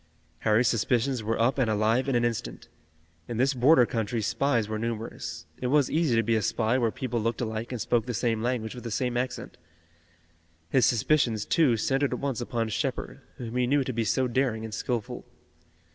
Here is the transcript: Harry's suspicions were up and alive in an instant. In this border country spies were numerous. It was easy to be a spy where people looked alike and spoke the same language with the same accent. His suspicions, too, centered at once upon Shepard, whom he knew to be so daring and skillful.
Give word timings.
Harry's 0.39 0.67
suspicions 0.67 1.21
were 1.21 1.39
up 1.39 1.59
and 1.59 1.69
alive 1.69 2.09
in 2.09 2.15
an 2.15 2.25
instant. 2.25 2.67
In 3.27 3.37
this 3.37 3.53
border 3.53 3.85
country 3.85 4.19
spies 4.19 4.67
were 4.67 4.79
numerous. 4.79 5.45
It 5.61 5.67
was 5.67 5.91
easy 5.91 6.15
to 6.15 6.23
be 6.23 6.33
a 6.35 6.41
spy 6.41 6.79
where 6.79 6.89
people 6.89 7.21
looked 7.21 7.39
alike 7.39 7.71
and 7.71 7.79
spoke 7.79 8.07
the 8.07 8.15
same 8.15 8.41
language 8.41 8.73
with 8.73 8.83
the 8.83 8.89
same 8.89 9.15
accent. 9.15 9.57
His 10.71 10.87
suspicions, 10.87 11.45
too, 11.45 11.77
centered 11.77 12.13
at 12.13 12.19
once 12.19 12.41
upon 12.41 12.69
Shepard, 12.69 13.21
whom 13.37 13.55
he 13.55 13.67
knew 13.67 13.83
to 13.83 13.93
be 13.93 14.03
so 14.03 14.27
daring 14.27 14.65
and 14.65 14.73
skillful. 14.73 15.23